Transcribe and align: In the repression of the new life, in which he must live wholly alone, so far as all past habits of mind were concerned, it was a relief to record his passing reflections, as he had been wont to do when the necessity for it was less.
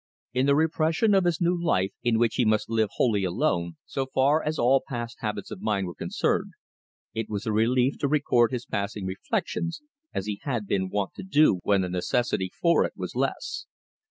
In 0.33 0.47
the 0.47 0.55
repression 0.55 1.13
of 1.13 1.25
the 1.25 1.37
new 1.41 1.55
life, 1.63 1.91
in 2.01 2.17
which 2.17 2.33
he 2.33 2.43
must 2.43 2.71
live 2.71 2.89
wholly 2.95 3.23
alone, 3.23 3.75
so 3.85 4.07
far 4.07 4.41
as 4.41 4.57
all 4.57 4.81
past 4.87 5.17
habits 5.19 5.51
of 5.51 5.61
mind 5.61 5.85
were 5.85 5.93
concerned, 5.93 6.53
it 7.13 7.29
was 7.29 7.45
a 7.45 7.51
relief 7.51 7.99
to 7.99 8.07
record 8.07 8.51
his 8.51 8.65
passing 8.65 9.05
reflections, 9.05 9.83
as 10.11 10.25
he 10.25 10.39
had 10.41 10.65
been 10.65 10.89
wont 10.89 11.13
to 11.17 11.23
do 11.23 11.59
when 11.61 11.81
the 11.81 11.87
necessity 11.89 12.49
for 12.59 12.83
it 12.83 12.93
was 12.95 13.13
less. 13.13 13.67